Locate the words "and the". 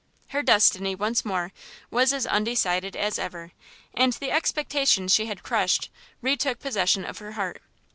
3.93-4.31